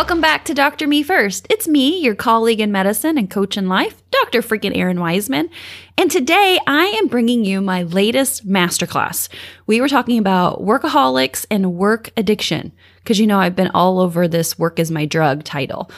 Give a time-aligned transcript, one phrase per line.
[0.00, 0.86] Welcome back to Dr.
[0.86, 1.46] Me First.
[1.50, 4.40] It's me, your colleague in medicine and coach in life, Dr.
[4.40, 5.50] freaking Errin Weisman.
[5.98, 9.28] And today I am bringing you my latest masterclass.
[9.66, 12.72] We were talking about workaholics and work addiction
[13.04, 15.90] because you know I've been all over this work is my drug title.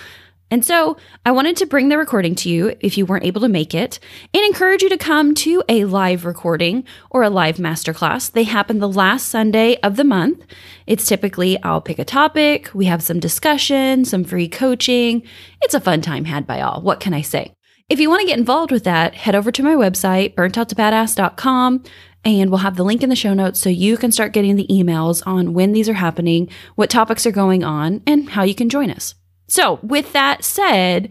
[0.53, 3.49] And so I wanted to bring the recording to you if you weren't able to
[3.49, 3.99] make it
[4.35, 8.31] and encourage you to come to a live recording or a live masterclass.
[8.31, 10.45] They happen the last Sunday of the month.
[10.87, 15.23] It's typically I'll pick a topic, we have some discussion, some free coaching.
[15.63, 16.83] It's a fun time had by all.
[16.83, 17.55] What can I say?
[17.89, 21.83] If you want to get involved with that, head over to my website, burntouttobadass.com,
[22.27, 24.67] and we'll have the link in the show notes so you can start getting the
[24.67, 28.69] emails on when these are happening, what topics are going on, and how you can
[28.69, 29.15] join us.
[29.49, 31.11] So, with that said,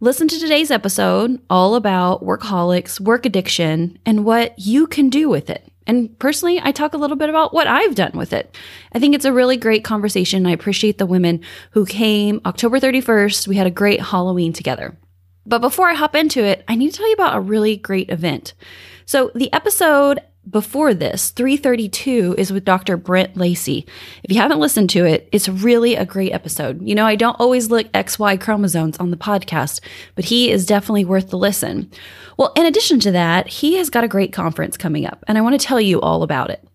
[0.00, 5.50] listen to today's episode all about workaholics, work addiction, and what you can do with
[5.50, 5.70] it.
[5.86, 8.56] And personally, I talk a little bit about what I've done with it.
[8.92, 10.46] I think it's a really great conversation.
[10.46, 11.40] I appreciate the women
[11.72, 13.48] who came October 31st.
[13.48, 14.96] We had a great Halloween together.
[15.46, 18.10] But before I hop into it, I need to tell you about a really great
[18.10, 18.54] event.
[19.04, 22.96] So, the episode before this, 332 is with Dr.
[22.96, 23.86] Brent Lacy.
[24.22, 26.80] If you haven't listened to it, it's really a great episode.
[26.86, 29.80] You know, I don't always look XY chromosomes on the podcast,
[30.14, 31.90] but he is definitely worth the listen.
[32.36, 35.42] Well, in addition to that, he has got a great conference coming up, and I
[35.42, 36.66] want to tell you all about it.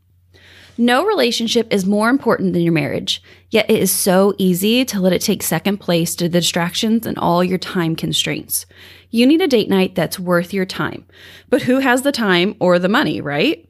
[0.77, 5.13] No relationship is more important than your marriage, yet it is so easy to let
[5.13, 8.65] it take second place to the distractions and all your time constraints.
[9.09, 11.05] You need a date night that's worth your time.
[11.49, 13.69] But who has the time or the money, right?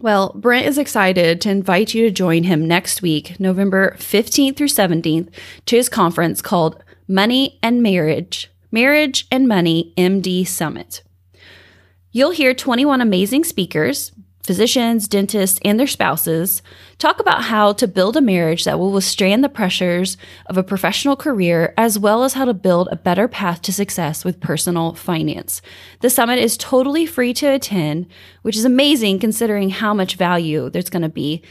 [0.00, 4.68] Well, Brent is excited to invite you to join him next week, November 15th through
[4.68, 5.28] 17th,
[5.66, 11.04] to his conference called Money and Marriage Marriage and Money MD Summit.
[12.10, 14.10] You'll hear 21 amazing speakers,
[14.44, 16.62] physicians, dentists, and their spouses
[16.98, 20.16] talk about how to build a marriage that will withstand the pressures
[20.46, 24.24] of a professional career, as well as how to build a better path to success
[24.24, 25.62] with personal finance.
[26.00, 28.06] The summit is totally free to attend,
[28.42, 31.42] which is amazing considering how much value there's going to be.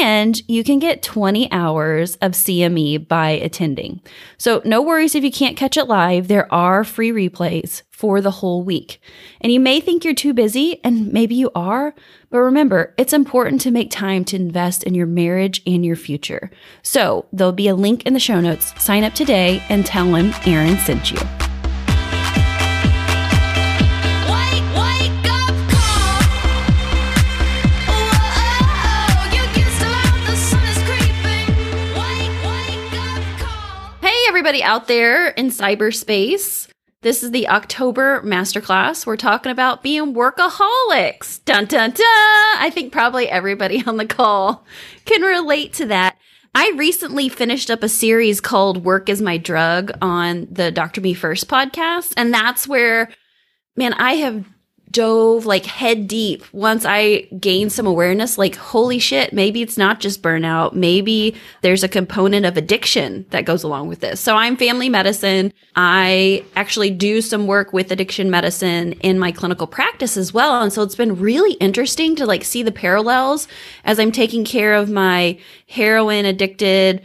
[0.00, 4.00] And you can get 20 hours of CME by attending.
[4.38, 6.28] So, no worries if you can't catch it live.
[6.28, 9.00] There are free replays for the whole week.
[9.40, 11.94] And you may think you're too busy, and maybe you are,
[12.34, 16.50] but remember, it's important to make time to invest in your marriage and your future.
[16.82, 18.74] So, there'll be a link in the show notes.
[18.82, 21.18] Sign up today and tell him Errin sent you.
[34.00, 36.68] Hey everybody out there in cyberspace.
[37.04, 39.04] This is the October masterclass.
[39.04, 41.44] We're talking about being workaholics.
[41.44, 41.98] Dun dun dun.
[42.00, 44.64] I think probably everybody on the call
[45.04, 46.16] can relate to that.
[46.54, 51.02] I recently finished up a series called Work is My Drug on the Dr.
[51.02, 52.14] Me First podcast.
[52.16, 53.10] And that's where,
[53.76, 54.46] man, I have
[54.94, 59.98] dove like head deep once I gained some awareness like, holy shit, maybe it's not
[59.98, 60.72] just burnout.
[60.72, 64.20] Maybe there's a component of addiction that goes along with this.
[64.20, 65.52] So I'm family medicine.
[65.74, 70.62] I actually do some work with addiction medicine in my clinical practice as well.
[70.62, 73.48] And so it's been really interesting to like see the parallels
[73.84, 75.38] as I'm taking care of my
[75.68, 77.02] heroin addicted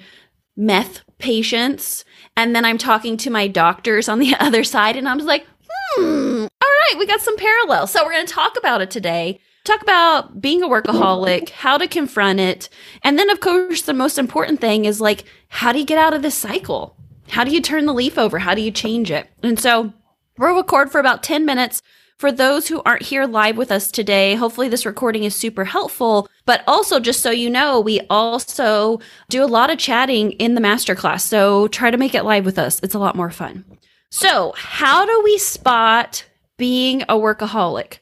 [0.55, 2.05] meth patients.
[2.37, 5.47] And then I'm talking to my doctors on the other side and I'm like,
[5.95, 6.45] hmm,
[6.79, 7.91] right, we got some parallels.
[7.91, 9.39] So we're going to talk about it today.
[9.63, 12.69] Talk about being a workaholic, how to confront it.
[13.03, 16.13] And then, of course, the most important thing is like, how do you get out
[16.13, 16.95] of this cycle?
[17.29, 18.39] How do you turn the leaf over?
[18.39, 19.29] How do you change it?
[19.43, 19.93] And so
[20.37, 21.81] we'll record for about 10 minutes.
[22.17, 26.27] For those who aren't here live with us today, hopefully this recording is super helpful.
[26.45, 28.99] But also, just so you know, we also
[29.29, 31.21] do a lot of chatting in the masterclass.
[31.21, 32.79] So try to make it live with us.
[32.81, 33.63] It's a lot more fun.
[34.11, 36.25] So, how do we spot
[36.59, 37.97] being a workaholic?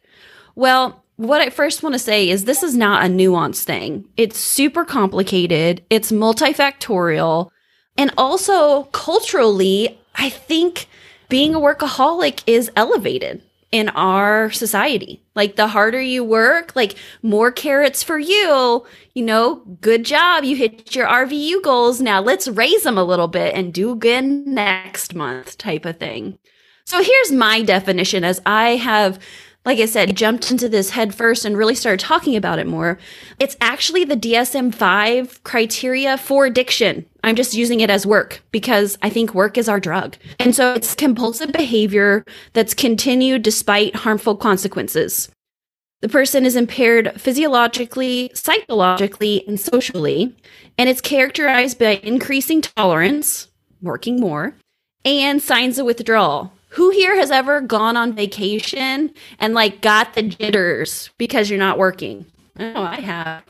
[0.56, 4.09] Well, what I first want to say is this is not a nuanced thing.
[4.18, 7.50] It's super complicated, it's multifactorial,
[7.98, 10.88] and also culturally, I think
[11.30, 15.21] being a workaholic is elevated in our society.
[15.36, 20.44] Like the harder you work, like more carrots for you, you know, good job.
[20.44, 22.00] You hit your RVU goals.
[22.00, 26.38] Now let's raise them a little bit and do again next month type of thing.
[26.87, 29.19] So here's my definition as I have
[29.65, 32.97] like I said, jumped into this head first and really started talking about it more.
[33.37, 37.05] It's actually the DSM 5 criteria for addiction.
[37.21, 40.15] I'm just using it as work because I think work is our drug.
[40.39, 42.23] And so it's compulsive behavior
[42.53, 45.29] that's continued despite harmful consequences.
[45.99, 50.33] The person is impaired physiologically, psychologically, and socially,
[50.77, 53.49] and it's characterized by increasing tolerance,
[53.81, 54.55] working more,
[55.03, 56.53] and signs of withdrawal.
[56.77, 61.79] Who here has ever gone on vacation and like got the jitters because you're not
[61.79, 62.27] working?
[62.59, 63.44] Oh, I have.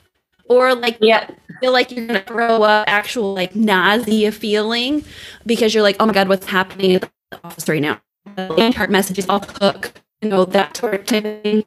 [0.49, 1.29] Or like Yeah.
[1.59, 5.03] feel like you're gonna throw up actual like nausea feeling
[5.45, 7.99] because you're like, oh my god, what's happening at the office right now?
[8.37, 9.91] The chart messages all cook,
[10.21, 11.65] you know, that sort of thing.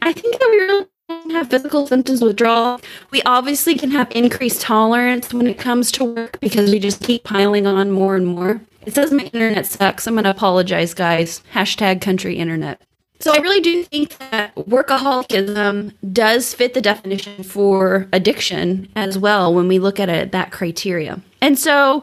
[0.00, 2.80] I think that we really have physical symptoms withdrawal.
[3.10, 7.24] We obviously can have increased tolerance when it comes to work because we just keep
[7.24, 8.60] piling on more and more.
[8.88, 10.06] It says my internet sucks.
[10.06, 11.42] I'm gonna apologize, guys.
[11.52, 12.80] Hashtag country internet.
[13.20, 19.52] So I really do think that workaholicism does fit the definition for addiction as well
[19.52, 21.20] when we look at it that criteria.
[21.42, 22.02] And so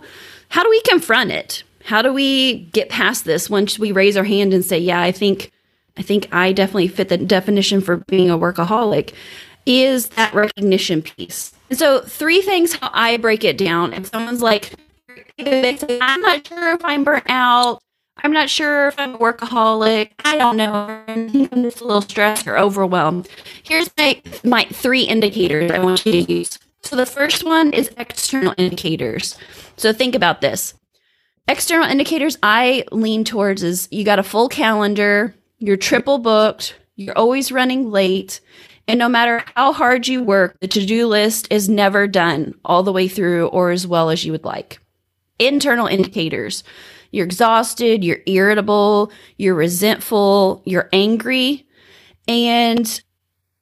[0.49, 1.63] how do we confront it?
[1.85, 5.11] How do we get past this once we raise our hand and say, "Yeah, I
[5.11, 5.51] think
[5.97, 9.11] I think I definitely fit the definition for being a workaholic."
[9.65, 11.51] Is that recognition piece.
[11.71, 13.91] And so three things how I break it down.
[13.93, 14.73] If someone's like,
[15.39, 17.81] I'm not sure if I'm burnt out.
[18.23, 20.11] I'm not sure if I'm a workaholic.
[20.23, 21.03] I don't know.
[21.07, 21.29] I'm
[21.63, 23.27] just a little stressed or overwhelmed.
[23.63, 26.57] Here's my my three indicators I want you to use.
[26.81, 29.37] So the first one is external indicators.
[29.75, 30.73] So think about this.
[31.47, 37.17] External indicators I lean towards is you got a full calendar, you're triple booked, you're
[37.17, 38.39] always running late,
[38.87, 42.93] and no matter how hard you work, the to-do list is never done all the
[42.93, 44.79] way through or as well as you would like
[45.39, 46.63] internal indicators.
[47.11, 51.65] You're exhausted, you're irritable, you're resentful, you're angry.
[52.27, 53.01] And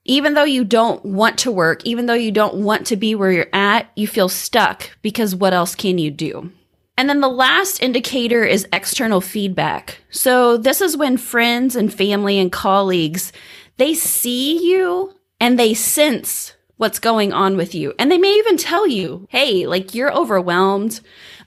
[0.06, 3.32] even though you don't want to work, even though you don't want to be where
[3.32, 6.52] you're at, you feel stuck because what else can you do?
[6.98, 10.00] And then the last indicator is external feedback.
[10.10, 13.32] So this is when friends and family and colleagues,
[13.78, 17.94] they see you and they sense what's going on with you.
[18.00, 21.00] And they may even tell you, "Hey, like you're overwhelmed."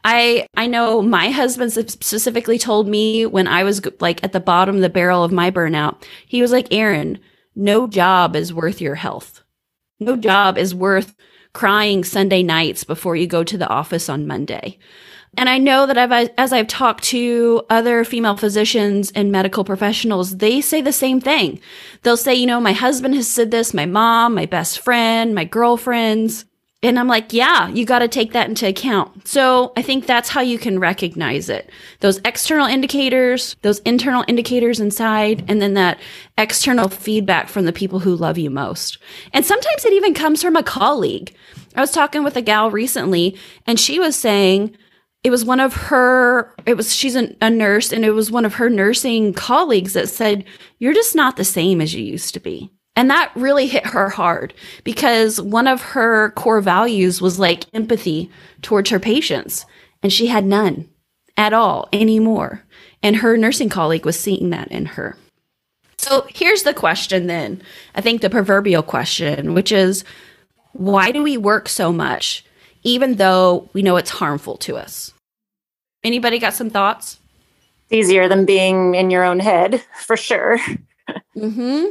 [0.04, 4.76] I I know my husband specifically told me when I was like at the bottom
[4.76, 6.02] of the barrel of my burnout.
[6.26, 7.18] He was like, "Errin,
[7.54, 9.42] no job is worth your health.
[9.98, 11.14] No job is worth
[11.52, 14.78] crying Sunday nights before you go to the office on Monday."
[15.36, 20.38] And I know that I've, as I've talked to other female physicians and medical professionals,
[20.38, 21.60] they say the same thing.
[22.02, 25.44] They'll say, you know, my husband has said this, my mom, my best friend, my
[25.44, 26.46] girlfriends.
[26.82, 29.26] And I'm like, yeah, you got to take that into account.
[29.26, 31.70] So I think that's how you can recognize it.
[32.00, 35.98] Those external indicators, those internal indicators inside, and then that
[36.38, 38.98] external feedback from the people who love you most.
[39.32, 41.34] And sometimes it even comes from a colleague.
[41.74, 43.36] I was talking with a gal recently,
[43.66, 44.76] and she was saying,
[45.26, 48.44] it was one of her it was she's a, a, nurse and it was one
[48.44, 50.44] of her nursing colleagues that said
[50.78, 52.70] you're just not the same as you used to be.
[52.94, 58.30] And that really hit her hard because one of her core values was like empathy
[58.62, 59.66] towards her patients
[60.00, 60.88] and she had none
[61.36, 62.62] at all anymore.
[63.02, 65.16] And her nursing colleague was seeing that in her.
[65.98, 67.62] So here's the question then
[67.96, 70.04] i think the proverbial question which is
[70.72, 72.44] why do we work so much
[72.84, 75.12] even though we know it's harmful to us
[76.04, 77.18] Anybody got some thoughts?
[77.84, 80.58] It's easier than being in your own head, for sure.
[81.36, 81.84] Mm-hmm.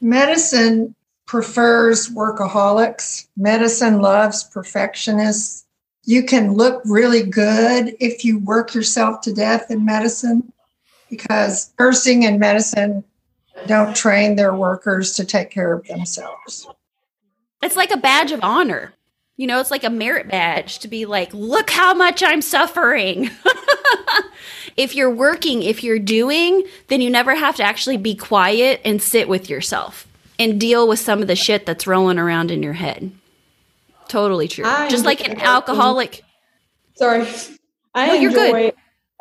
[0.00, 0.94] Medicine
[1.26, 3.26] prefers workaholics.
[3.36, 5.66] Medicine loves perfectionists.
[6.04, 10.52] You can look really good if you work yourself to death in medicine
[11.10, 13.04] because nursing and medicine
[13.66, 16.66] don't train their workers to take care of themselves.
[17.62, 18.94] It's like a badge of honor.
[19.40, 23.30] You know, it's like a merit badge to be like, look how much I'm suffering.
[24.76, 29.00] if you're working, if you're doing, then you never have to actually be quiet and
[29.00, 30.06] sit with yourself
[30.38, 33.12] and deal with some of the shit that's rolling around in your head.
[34.08, 34.66] Totally true.
[34.66, 36.22] I Just like an alcoholic.
[36.96, 37.26] Sorry,
[37.94, 38.72] I No, enjoy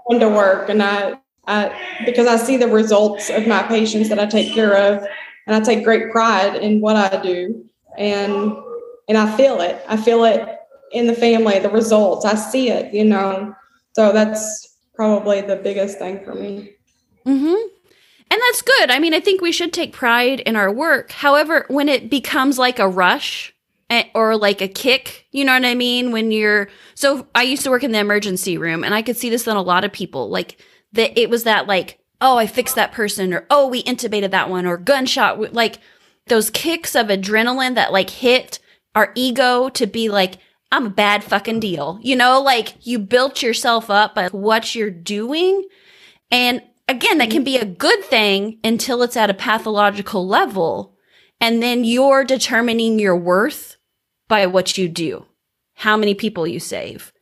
[0.09, 1.73] going to work, and I, I
[2.05, 5.01] because I see the results of my patients that I take care of,
[5.47, 7.63] and I take great pride in what I do,
[7.97, 8.57] and
[9.09, 9.83] and I feel it.
[9.89, 10.47] I feel it
[10.93, 12.25] in the family, the results.
[12.25, 13.53] I see it, you know.
[13.93, 16.71] So that's probably the biggest thing for me.
[17.25, 17.67] Mm-hmm.
[18.31, 18.91] And that's good.
[18.91, 21.11] I mean, I think we should take pride in our work.
[21.11, 23.53] However, when it becomes like a rush
[24.13, 26.11] or like a kick, you know what I mean?
[26.11, 29.31] When you're so I used to work in the emergency room and I could see
[29.31, 30.29] this in a lot of people.
[30.29, 30.63] Like
[30.93, 34.49] that it was that like, oh, I fixed that person or oh, we intubated that
[34.51, 35.79] one or gunshot like
[36.27, 38.59] those kicks of adrenaline that like hit
[38.99, 40.35] our ego to be like
[40.71, 41.99] I'm a bad fucking deal.
[42.03, 45.65] You know, like you built yourself up by what you're doing
[46.29, 50.95] and again, that can be a good thing until it's at a pathological level.
[51.39, 53.77] And then you're determining your worth
[54.27, 55.25] by what you do,
[55.75, 57.13] how many people you save,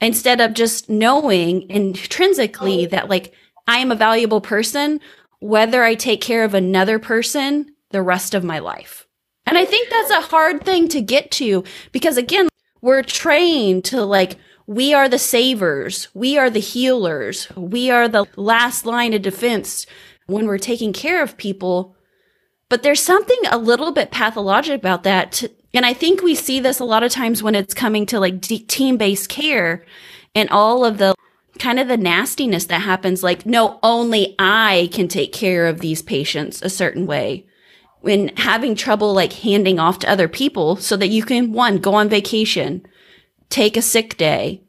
[0.00, 3.34] instead of just knowing intrinsically that like
[3.66, 5.00] I am a valuable person,
[5.40, 9.03] whether I take care of another person the rest of my life.
[9.46, 12.48] And I think that's a hard thing to get to because again,
[12.80, 14.36] we're trained to like,
[14.66, 16.08] we are the savers.
[16.14, 17.48] We are the healers.
[17.56, 19.86] We are the last line of defense
[20.26, 21.96] when we're taking care of people.
[22.70, 25.44] But there's something a little bit pathologic about that.
[25.74, 28.40] And I think we see this a lot of times when it's coming to like
[28.40, 29.84] team based care
[30.34, 31.14] and all of the
[31.58, 33.22] kind of the nastiness that happens.
[33.22, 37.46] Like, no, only I can take care of these patients a certain way.
[38.04, 41.94] When having trouble like handing off to other people so that you can one, go
[41.94, 42.86] on vacation,
[43.48, 44.62] take a sick day,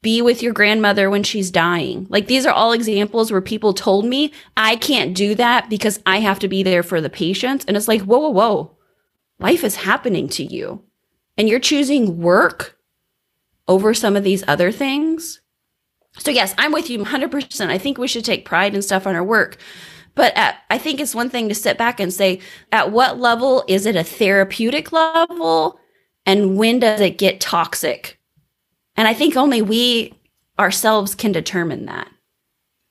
[0.00, 2.06] be with your grandmother when she's dying.
[2.08, 6.20] Like these are all examples where people told me I can't do that because I
[6.20, 7.66] have to be there for the patients.
[7.66, 8.76] And it's like, whoa, whoa, whoa.
[9.38, 10.82] Life is happening to you.
[11.36, 12.78] And you're choosing work
[13.68, 15.42] over some of these other things.
[16.16, 17.68] So yes, I'm with you 100%.
[17.68, 19.58] I think we should take pride and stuff on our work.
[20.18, 22.40] But at, I think it's one thing to sit back and say,
[22.72, 25.78] at what level is it a therapeutic level?
[26.26, 28.18] And when does it get toxic?
[28.96, 30.12] And I think only we
[30.58, 32.10] ourselves can determine that.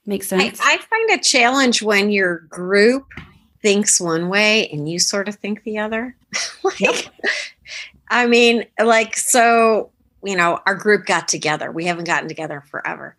[0.06, 0.58] Makes sense.
[0.64, 3.12] I, I find a challenge when your group
[3.62, 6.16] thinks one way and you sort of think the other.
[6.64, 6.96] like, yep.
[8.10, 9.92] I mean, like, so,
[10.24, 11.74] you know, our group got together.
[11.74, 13.18] We haven't gotten together forever.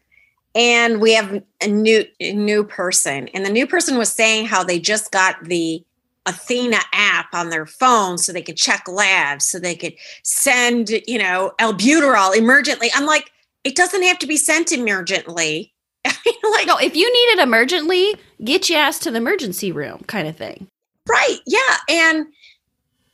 [0.54, 3.28] And we have a new a new person.
[3.28, 5.84] And the new person was saying how they just got the
[6.26, 11.18] Athena app on their phone so they could check labs, so they could send, you
[11.18, 12.88] know, albuterol emergently.
[12.94, 13.30] I'm like,
[13.64, 15.70] it doesn't have to be sent emergently.
[16.04, 20.28] like, no, if you need it emergently, get your ass to the emergency room, kind
[20.28, 20.68] of thing.
[21.08, 21.38] Right.
[21.46, 21.76] Yeah.
[21.88, 22.26] And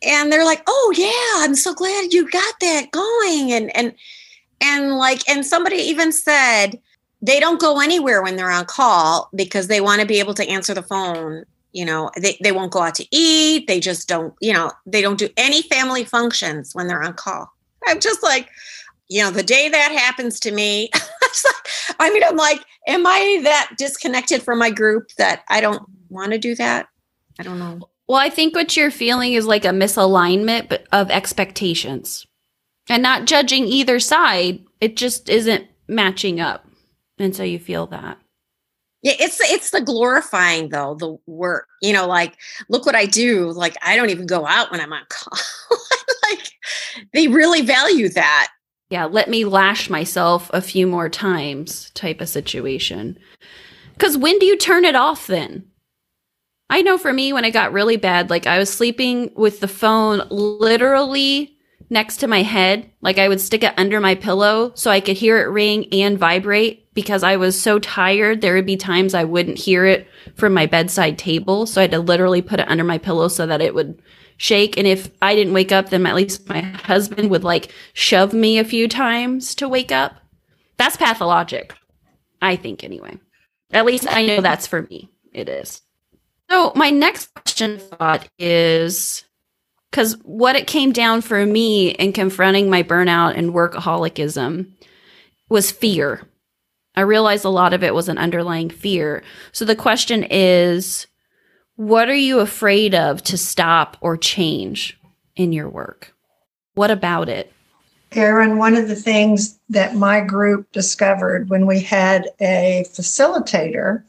[0.02, 3.52] and they're like, oh yeah, I'm so glad you got that going.
[3.52, 3.94] And and
[4.60, 6.80] and like, and somebody even said
[7.24, 10.46] they don't go anywhere when they're on call because they want to be able to
[10.48, 14.34] answer the phone you know they, they won't go out to eat they just don't
[14.40, 17.50] you know they don't do any family functions when they're on call.
[17.86, 18.48] I'm just like
[19.08, 20.90] you know the day that happens to me
[22.00, 26.32] i mean i'm like am i that disconnected from my group that i don't want
[26.32, 26.86] to do that?
[27.38, 27.80] I don't know.
[28.06, 32.26] Well i think what you're feeling is like a misalignment of expectations.
[32.88, 36.63] And not judging either side it just isn't matching up
[37.18, 38.18] and so you feel that
[39.04, 41.68] yeah, it's it's the glorifying though, the work.
[41.83, 42.38] You know, like
[42.71, 43.52] look what I do.
[43.52, 45.38] Like I don't even go out when I'm on call.
[46.23, 46.50] like
[47.12, 48.49] they really value that.
[48.88, 53.18] Yeah, let me lash myself a few more times type of situation.
[53.99, 55.66] Cuz when do you turn it off then?
[56.71, 59.68] I know for me when it got really bad, like I was sleeping with the
[59.68, 61.59] phone literally
[61.90, 62.90] next to my head.
[63.02, 66.18] Like I would stick it under my pillow so I could hear it ring and
[66.18, 68.40] vibrate because I was so tired.
[68.40, 71.66] There would be times I wouldn't hear it from my bedside table.
[71.66, 74.00] So I had to literally put it under my pillow so that it would
[74.36, 74.76] shake.
[74.78, 78.58] And if I didn't wake up, then at least my husband would like shove me
[78.58, 80.14] a few times to wake up.
[80.76, 81.74] That's pathologic.
[82.40, 83.18] I think anyway.
[83.72, 85.10] At least I know that's for me.
[85.32, 85.82] It is.
[86.50, 89.24] So my next question thought is
[89.90, 94.70] because what it came down for me in confronting my burnout and workaholicism
[95.48, 96.28] was fear.
[96.96, 99.22] I realized a lot of it was an underlying fear.
[99.52, 101.06] So the question is
[101.76, 104.98] what are you afraid of to stop or change
[105.34, 106.14] in your work?
[106.74, 107.52] What about it?
[108.12, 114.04] Errin, one of the things that my group discovered when we had a facilitator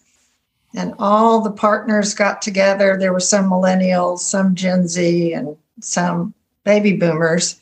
[0.75, 6.33] and all the partners got together, there were some millennials, some Gen Z, and some
[6.65, 7.61] baby boomers,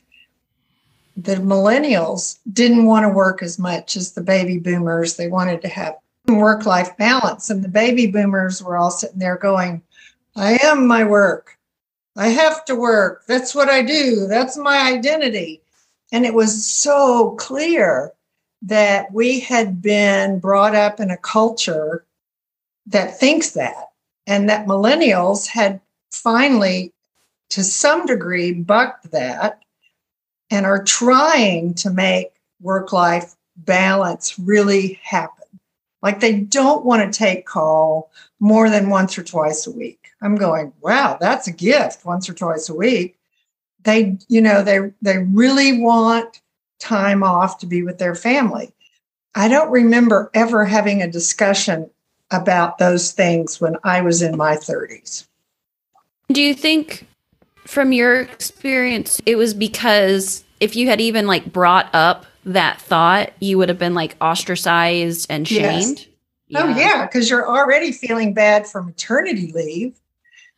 [1.15, 5.15] the millennials didn't want to work as much as the baby boomers.
[5.15, 5.95] They wanted to have
[6.27, 7.49] work life balance.
[7.49, 9.81] And the baby boomers were all sitting there going,
[10.35, 11.57] I am my work.
[12.15, 13.23] I have to work.
[13.27, 14.27] That's what I do.
[14.27, 15.61] That's my identity.
[16.11, 18.11] And it was so clear
[18.61, 22.05] that we had been brought up in a culture
[22.87, 23.89] that thinks that,
[24.25, 26.93] and that millennials had finally
[27.49, 29.59] to some degree bucked that
[30.53, 32.31] and are trying to make
[32.61, 35.47] work life balance really happen.
[36.03, 40.11] Like they don't want to take call more than once or twice a week.
[40.21, 43.17] I'm going, wow, that's a gift once or twice a week.
[43.83, 46.39] They, you know, they they really want
[46.79, 48.71] time off to be with their family.
[49.33, 51.89] I don't remember ever having a discussion
[52.29, 55.25] about those things when I was in my 30s.
[56.31, 57.07] Do you think
[57.65, 63.33] from your experience, it was because if you had even like brought up that thought,
[63.39, 65.83] you would have been like ostracized and Yes.
[65.85, 66.07] shamed?
[66.55, 69.99] Oh, yeah, because you're already feeling bad for maternity leave.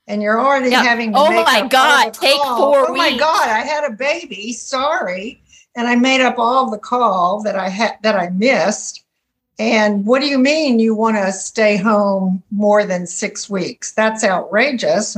[0.07, 0.83] And you're already Yeah.
[0.83, 3.19] having to Oh make my God, take four Oh my weeks.
[3.19, 4.53] God, I had a baby.
[4.53, 5.41] Sorry.
[5.75, 9.03] And I made up all the call that I had that I missed.
[9.57, 13.93] And what do you mean you want to stay home more than six weeks?
[13.93, 15.17] That's outrageous.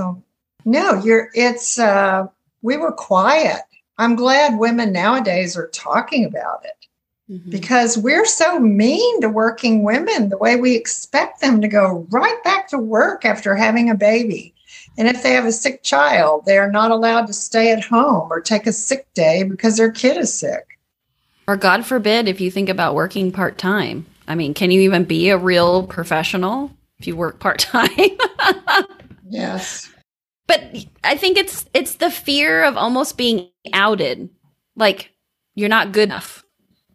[0.63, 2.27] No, you're it's uh
[2.61, 3.61] we were quiet.
[3.97, 6.87] I'm glad women nowadays are talking about it
[7.31, 7.49] Mhm.
[7.51, 12.41] because we're so mean to working women the way we expect them to go right
[12.43, 14.53] back to work after having a baby.
[14.97, 18.27] And if they have a sick child, they are not allowed to stay at home
[18.31, 20.65] or take a sick day because their kid is sick.
[21.47, 24.05] Or God forbid if you think about working part time.
[24.27, 27.89] I mean, can you even be a real professional if you work part time?
[29.29, 29.89] Yes.
[30.47, 34.29] But I think it's it's the fear of almost being outed.
[34.75, 35.11] Like
[35.55, 36.43] you're not good enough.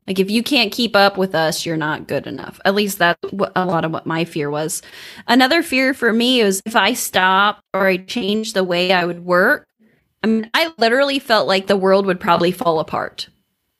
[0.06, 2.58] Like if you can't keep up with us, you're not good enough.
[2.64, 4.82] At least that's what, a lot of what my fear was.
[5.28, 9.24] Another fear for me was if I stop or I change the way I would
[9.24, 9.68] work.
[10.24, 13.28] I mean, I literally felt like the world would probably fall apart.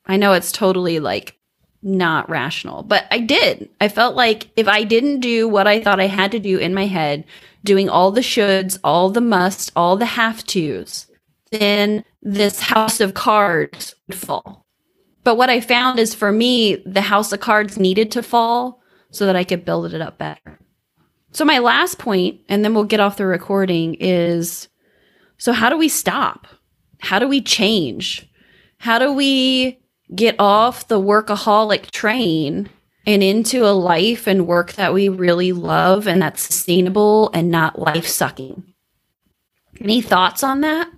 [0.07, 1.38] I know it's totally like
[1.83, 3.69] not rational, but I did.
[3.81, 6.75] I felt like if I didn't do what I thought I had to do in
[6.75, 7.25] my head,
[7.65, 11.07] doing all the shoulds, all the musts, all the have tos,
[11.51, 14.67] then this house of cards would fall.
[15.25, 19.27] But what I found is for me, the house of cards needed to fall so
[19.27, 20.59] that I could build it up better.
[21.33, 24.69] So, my last point, and then we'll get off the recording, is
[25.39, 26.47] so how do we stop?
[27.00, 28.28] How do we change?
[28.78, 29.81] How do we
[30.15, 32.71] get off the workaholic train
[33.07, 37.79] and into a life and work that we really love and that's sustainable and not
[37.79, 38.65] life sucking?
[39.81, 40.89] Any thoughts on that?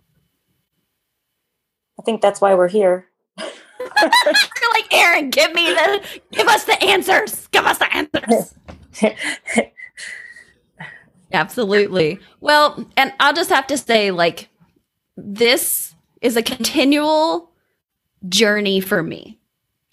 [1.98, 3.07] I think that's why we're here.
[3.38, 7.46] You're like, Errin, give me the, give us the answers.
[7.48, 8.55] Give us the answers.
[11.33, 12.20] Absolutely.
[12.40, 14.48] Well, and I'll just have to say, like,
[15.16, 17.50] this is a continual
[18.28, 19.38] journey for me.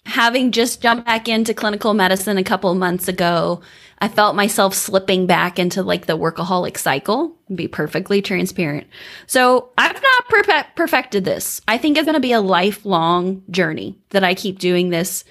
[0.04, 3.62] Having just jumped back into clinical medicine a couple months ago,
[4.00, 8.88] I felt myself slipping back into like the workaholic cycle, be perfectly transparent.
[9.28, 11.60] So I've not perfe- perfected this.
[11.68, 15.24] I think it's going to be a lifelong journey that I keep doing this.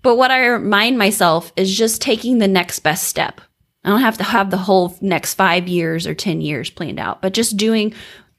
[0.00, 3.42] But what I remind myself is just taking the next best step.
[3.84, 7.20] I don't have to have the whole next five years or 10 years planned out,
[7.20, 7.92] but just doing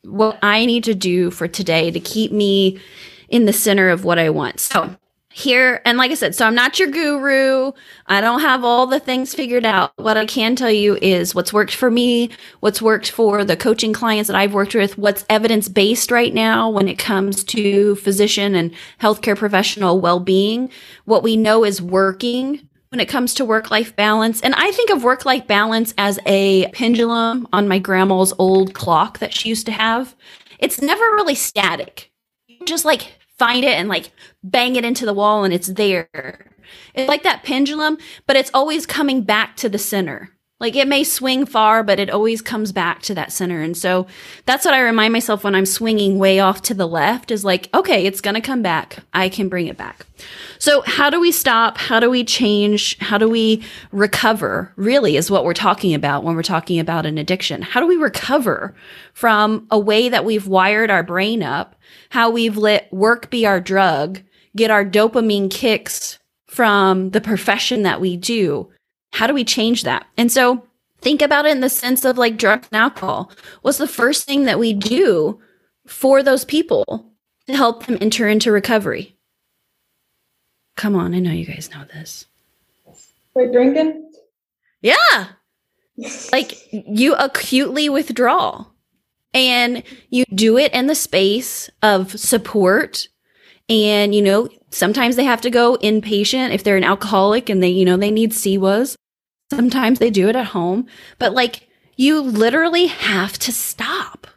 [0.04, 2.80] what I need to do for today to keep me
[3.30, 4.60] in the center of what I want.
[4.60, 4.96] So,
[5.36, 7.74] here, and like I said, so I'm not your guru.
[8.08, 9.92] I don't have all the things figured out.
[9.98, 12.30] What I can tell you is what's worked for me,
[12.62, 16.70] what's worked for the coaching clients that I've worked with, what's evidence based right now
[16.70, 20.72] when it comes to physician and healthcare professional well being,
[21.04, 24.40] what we know is working when it comes to work life balance.
[24.40, 29.20] And I think of work life balance as a pendulum on my grandma's old clock
[29.20, 30.16] that she used to have.
[30.60, 32.10] It's never really static.
[32.66, 34.12] Just like find it and like
[34.44, 36.52] bang it into the wall and it's there.
[36.94, 40.35] It's like that pendulum, but it's always coming back to the center.
[40.58, 43.62] Like it may swing far, but it always comes back to that center.
[43.62, 44.08] And so
[44.46, 47.68] that's what I remind myself when I'm swinging way off to the left is like,
[47.74, 49.00] okay, it's going to come back.
[49.14, 50.06] I can bring it back.
[50.58, 51.78] So, how do we stop?
[51.78, 52.98] How do we change?
[53.00, 54.72] How do we recover?
[54.78, 57.62] Really, is what we're talking about when we're talking about an addiction.
[57.62, 58.74] How do we recover
[59.14, 61.76] from a way that we've wired our brain up,
[62.10, 64.22] how we've let work be our drug,
[64.56, 68.72] get our dopamine kicks from the profession that we do?
[69.16, 70.06] How do we change that?
[70.18, 70.68] And so,
[71.00, 73.32] think about it in the sense of like drugs and alcohol.
[73.62, 75.40] What's the first thing that we do
[75.88, 77.14] for those people
[77.48, 79.16] to help them enter into recovery?
[80.76, 82.26] Come on, I know you guys know this.
[83.34, 84.12] Quit drinking.
[84.82, 85.28] Yeah.
[86.34, 88.66] Like you acutely withdraw
[89.34, 93.08] and you do it in the space of support.
[93.70, 97.70] And, you know, sometimes they have to go inpatient if they're an alcoholic and they,
[97.70, 98.98] you know, they need CIWAs.
[99.52, 100.88] Sometimes they do it at home.
[101.20, 104.28] But like you literally have to stop.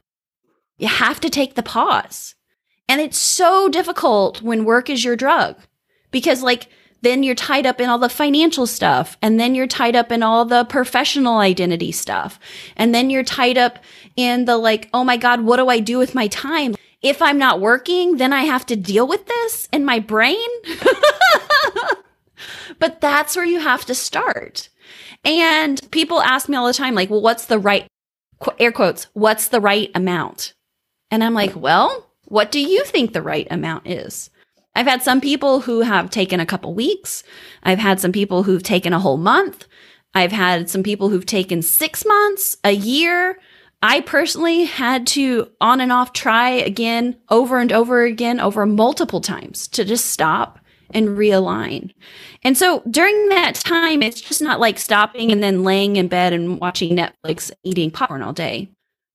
[0.77, 2.35] You have to take the pause.
[2.88, 5.57] And it's so difficult when work is your drug
[6.11, 6.68] because like
[7.01, 10.23] then you're tied up in all the financial stuff and then you're tied up in
[10.23, 12.40] all the professional identity stuff
[12.77, 13.79] and then you're tied up
[14.16, 17.38] in the like oh my god what do i do with my time if i'm
[17.38, 20.49] not working then i have to deal with this in my brain
[22.79, 24.68] but that's where you have to start
[25.25, 27.87] and people ask me all the time like well what's the right
[28.59, 30.53] air quotes what's the right amount
[31.11, 34.31] and i'm like well what do you think the right amount is
[34.79, 37.25] I've had some people who have taken a couple weeks.
[37.65, 39.67] I've had some people who've taken a whole month.
[40.15, 43.41] I've had some people who've taken six months, a year.
[43.83, 49.21] I personally had to on and off try again over and over again over multiple
[49.21, 50.61] times to just stop
[50.94, 51.92] and realign.
[52.42, 56.33] And so during that time, it's just not like stopping and then laying in bed
[56.33, 58.68] and watching Netflix, eating popcorn all day.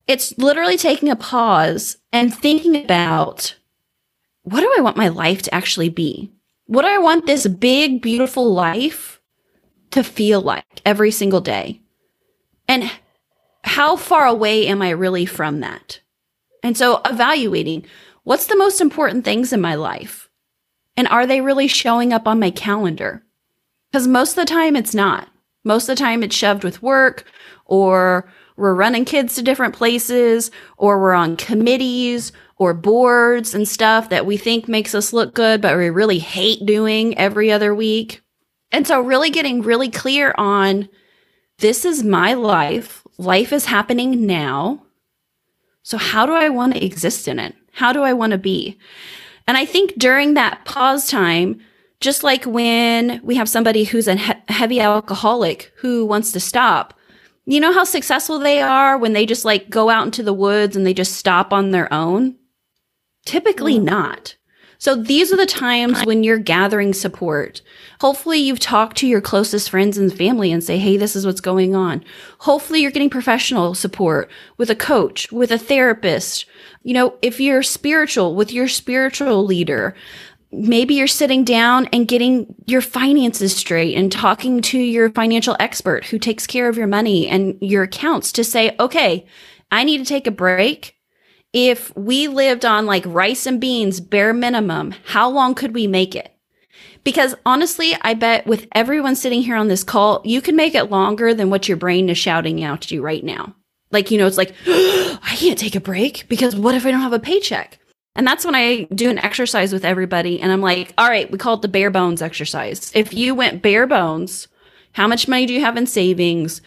[0.07, 3.55] It's literally taking a pause and thinking about
[4.43, 6.31] what do I want my life to actually be?
[6.65, 9.21] What do I want this big, beautiful life
[9.91, 11.81] to feel like every single day?
[12.67, 12.91] And
[13.63, 16.01] how far away am I really from that?
[16.61, 17.85] And so evaluating
[18.23, 20.22] what's the most important things in my life?
[20.95, 23.23] And are they really showing up on my calendar?
[23.91, 25.29] Because most of the time it's not.
[25.63, 27.25] Most of the time it's shoved with work
[27.65, 34.09] or we're running kids to different places or we're on committees or boards and stuff
[34.09, 38.21] that we think makes us look good, but we really hate doing every other week.
[38.71, 40.89] And so really getting really clear on
[41.59, 43.03] this is my life.
[43.17, 44.83] Life is happening now.
[45.83, 47.55] So how do I want to exist in it?
[47.73, 48.77] How do I want to be?
[49.47, 51.59] And I think during that pause time,
[51.99, 56.93] just like when we have somebody who's a he- heavy alcoholic who wants to stop,
[57.45, 60.75] you know how successful they are when they just like go out into the woods
[60.75, 62.35] and they just stop on their own?
[63.25, 63.83] Typically mm.
[63.83, 64.35] not.
[64.83, 67.61] So these are the times when you're gathering support.
[68.01, 71.39] Hopefully you've talked to your closest friends and family and say, Hey, this is what's
[71.39, 72.03] going on.
[72.39, 76.45] Hopefully you're getting professional support with a coach, with a therapist.
[76.81, 79.95] You know, if you're spiritual with your spiritual leader,
[80.51, 86.07] maybe you're sitting down and getting your finances straight and talking to your financial expert
[86.07, 89.25] who takes care of your money and your accounts to say, okay,
[89.71, 90.97] I need to take a break
[91.53, 96.15] if we lived on like rice and beans, bare minimum, how long could we make
[96.15, 96.35] it?
[97.03, 100.89] Because honestly, I bet with everyone sitting here on this call, you can make it
[100.89, 103.55] longer than what your brain is shouting out to you right now.
[103.91, 107.01] Like, you know, it's like, I can't take a break because what if I don't
[107.01, 107.79] have a paycheck?
[108.15, 110.39] And that's when I do an exercise with everybody.
[110.39, 112.91] And I'm like, all right, we call it the bare bones exercise.
[112.95, 114.47] If you went bare bones,
[114.93, 116.61] how much money do you have in savings?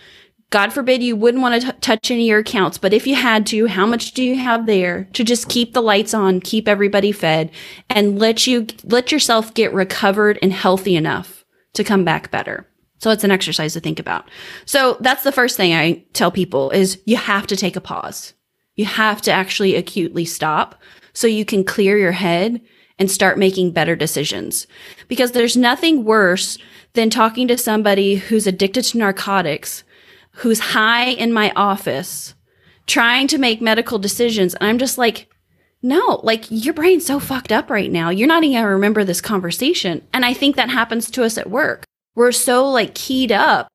[0.51, 3.17] God forbid you wouldn't want to t- touch any of your accounts, but if you
[3.17, 6.69] had to, how much do you have there to just keep the lights on, keep
[6.69, 7.51] everybody fed,
[7.91, 12.67] and let you let yourself get recovered and healthy enough to come back better?
[12.99, 14.31] So it's an exercise to think about.
[14.65, 18.33] So that's the first thing I tell people is you have to take a pause.
[18.77, 20.81] You have to actually acutely stop
[21.13, 22.61] so you can clear your head
[22.99, 24.67] and start making better decisions.
[25.09, 26.57] Because there's nothing worse
[26.95, 29.83] than talking to somebody who's addicted to narcotics
[30.37, 32.35] who's high in my office
[32.87, 34.55] trying to make medical decisions.
[34.55, 35.29] And I'm just like,
[35.83, 38.11] no, like your brain's so fucked up right now.
[38.11, 40.07] You're not even gonna remember this conversation.
[40.13, 41.85] And I think that happens to us at work.
[42.15, 43.69] We're so like keyed up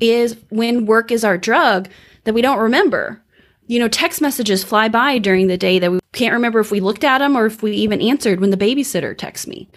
[0.00, 1.88] is when work is our drug
[2.24, 3.22] that we don't remember.
[3.66, 6.80] You know, text messages fly by during the day that we can't remember if we
[6.80, 9.68] looked at them or if we even answered when the babysitter texts me.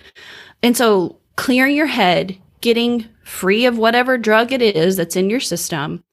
[0.63, 5.39] And so clearing your head, getting free of whatever drug it is that's in your
[5.39, 6.04] system,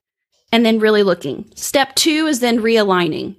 [0.52, 1.50] and then really looking.
[1.54, 3.36] Step two is then realigning.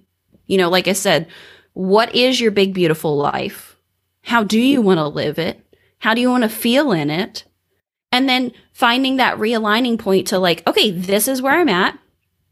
[0.47, 1.27] You know, like I said,
[1.73, 3.77] what is your big, beautiful life?
[4.23, 5.63] How do you want to live it?
[5.99, 7.43] How do you want to feel in it?
[8.11, 11.99] And then finding that realigning point to like, okay, this is where I'm at.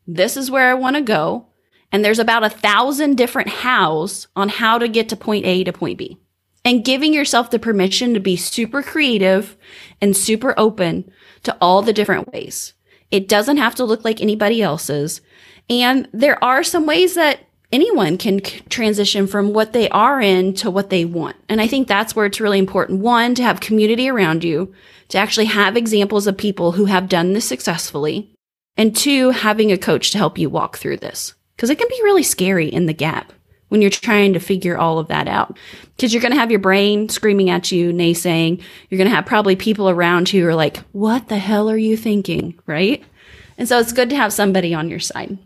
[0.05, 1.47] This is where I want to go.
[1.91, 5.73] And there's about a thousand different hows on how to get to point A to
[5.73, 6.19] point B
[6.65, 9.57] and giving yourself the permission to be super creative
[10.01, 11.11] and super open
[11.43, 12.73] to all the different ways.
[13.11, 15.21] It doesn't have to look like anybody else's.
[15.69, 17.39] And there are some ways that
[17.71, 21.35] anyone can transition from what they are in to what they want.
[21.47, 23.01] And I think that's where it's really important.
[23.01, 24.73] One, to have community around you,
[25.09, 28.33] to actually have examples of people who have done this successfully.
[28.77, 31.99] And two, having a coach to help you walk through this because it can be
[32.03, 33.33] really scary in the gap
[33.69, 35.57] when you're trying to figure all of that out.
[35.95, 38.61] Because you're going to have your brain screaming at you, naysaying.
[38.89, 41.77] You're going to have probably people around you who are like, what the hell are
[41.77, 42.59] you thinking?
[42.65, 43.03] Right.
[43.57, 45.37] And so it's good to have somebody on your side.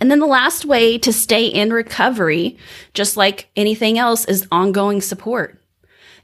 [0.00, 2.56] And then the last way to stay in recovery,
[2.94, 5.60] just like anything else, is ongoing support.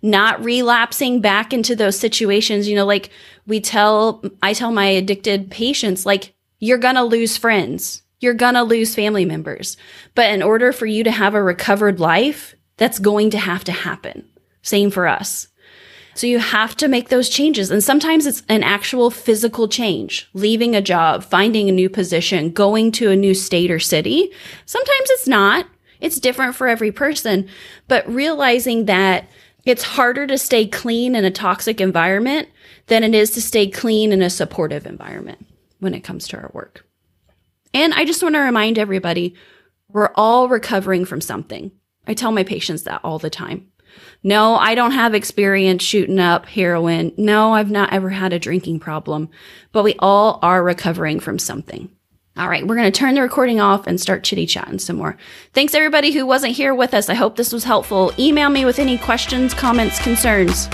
[0.00, 3.10] Not relapsing back into those situations, you know, like
[3.46, 8.54] we tell, I tell my addicted patients, like, you're going to lose friends you're going
[8.54, 9.76] to lose family members.
[10.16, 13.72] But in order for you to have a recovered life, that's going to have to
[13.72, 14.28] happen.
[14.62, 15.46] Same for us.
[16.16, 17.70] So you have to make those changes.
[17.70, 22.92] And sometimes it's an actual physical change, leaving a job, finding a new position, going
[22.92, 24.30] to a new state or city.
[24.64, 25.66] Sometimes it's not.
[26.00, 27.48] It's different for every person,
[27.88, 29.28] but realizing that
[29.64, 32.48] It's harder to stay clean in a toxic environment
[32.86, 35.46] than it is to stay clean in a supportive environment
[35.80, 36.86] when it comes to our work.
[37.74, 39.34] And I just want to remind everybody
[39.88, 41.72] we're all recovering from something.
[42.06, 43.68] I tell my patients that all the time.
[44.22, 47.12] No, I don't have experience shooting up heroin.
[47.16, 49.28] No, I've not ever had a drinking problem,
[49.72, 51.90] but we all are recovering from something.
[52.36, 55.16] All right, we're going to turn the recording off and start chitty chatting some more.
[55.52, 57.08] Thanks everybody who wasn't here with us.
[57.08, 58.12] I hope this was helpful.
[58.18, 60.68] Email me with any questions, comments, concerns.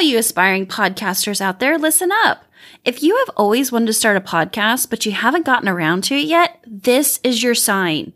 [0.00, 2.46] All you aspiring podcasters out there, listen up.
[2.86, 6.14] If you have always wanted to start a podcast, but you haven't gotten around to
[6.14, 8.14] it yet, this is your sign.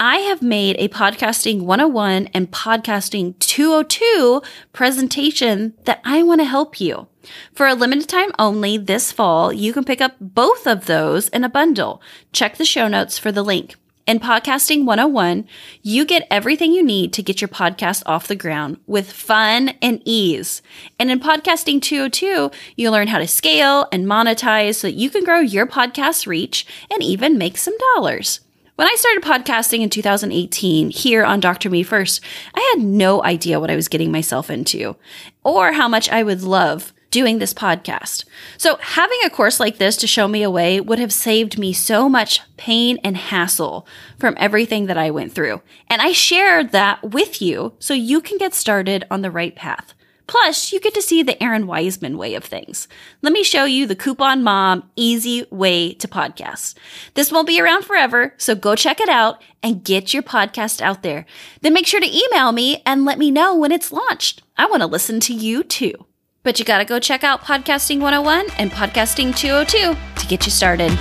[0.00, 6.80] I have made a podcasting 101 and podcasting 202 presentation that I want to help
[6.80, 7.06] you.
[7.52, 11.44] For a limited time only this fall, you can pick up both of those in
[11.44, 12.02] a bundle.
[12.32, 13.76] Check the show notes for the link.
[14.04, 15.46] In Podcasting 101,
[15.80, 20.02] you get everything you need to get your podcast off the ground with fun and
[20.04, 20.60] ease.
[20.98, 25.22] And in Podcasting 202, you learn how to scale and monetize so that you can
[25.22, 28.40] grow your podcast reach and even make some dollars.
[28.74, 31.70] When I started podcasting in 2018 here on Dr.
[31.70, 32.20] Me First,
[32.56, 34.96] I had no idea what I was getting myself into
[35.44, 38.24] or how much I would love doing this podcast.
[38.58, 41.72] So, having a course like this to show me a way would have saved me
[41.72, 43.86] so much pain and hassle
[44.18, 45.62] from everything that I went through.
[45.88, 49.94] And I shared that with you so you can get started on the right path.
[50.26, 52.88] Plus, you get to see the Errin Weisman way of things.
[53.20, 56.74] Let me show you the Coupon Mom easy way to podcast.
[57.14, 61.02] This won't be around forever, so go check it out and get your podcast out
[61.02, 61.26] there.
[61.60, 64.42] Then make sure to email me and let me know when it's launched.
[64.56, 66.06] I want to listen to you too.
[66.44, 70.50] But you got to go check out Podcasting 101 and Podcasting 202 to get you
[70.50, 70.90] started.
[70.90, 70.98] Wake,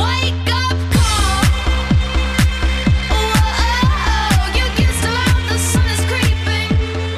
[0.00, 1.44] wake up call.
[3.10, 3.20] Whoa,
[3.60, 6.70] oh, you can still out, the sun is creeping.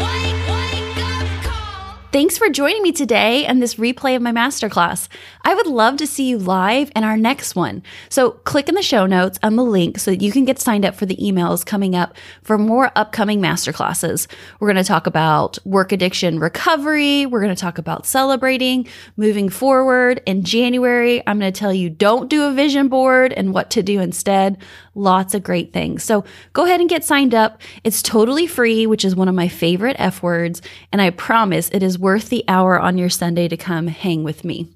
[0.03, 2.09] Wake, wake up call.
[2.11, 5.07] Thanks for joining me today and this replay of my masterclass.
[5.47, 7.85] I would love to see you live in our next one.
[8.09, 10.85] So click in the show notes on the link so that you can get signed
[10.85, 14.27] up for the emails coming up for more upcoming masterclasses.
[14.59, 17.27] We're going to talk about work addiction recovery.
[17.27, 20.21] We're going to talk about celebrating, moving forward.
[20.27, 23.85] In January, I'm going to tell you don't do a vision board and what to
[23.85, 24.59] do instead.
[24.97, 26.03] Lots of great things.
[26.03, 27.63] So go ahead and get signed up.
[27.85, 30.61] It's totally free, which is one of my favorite F words.
[30.91, 34.43] And I promise it is worth the hour on your Sunday to come hang with
[34.43, 34.71] me.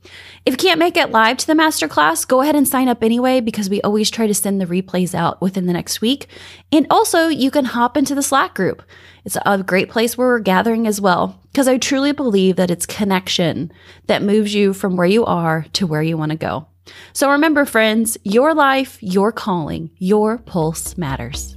[0.50, 3.38] If you can't make it live to the masterclass, go ahead and sign up anyway
[3.38, 6.26] because we always try to send the replays out within the next week.
[6.72, 8.82] And also, you can hop into the Slack group.
[9.24, 12.84] It's a great place where we're gathering as well because I truly believe that it's
[12.84, 13.70] connection
[14.08, 16.66] that moves you from where you are to where you want to go.
[17.12, 21.54] So remember, friends, your life, your calling, your pulse matters.